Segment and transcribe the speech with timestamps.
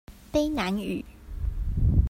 [0.31, 1.03] 卑南語